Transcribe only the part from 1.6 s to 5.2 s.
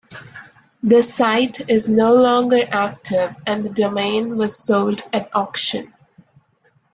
is no longer active and the domain was sold